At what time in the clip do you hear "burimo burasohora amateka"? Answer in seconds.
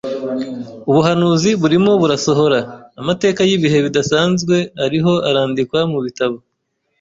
1.61-3.41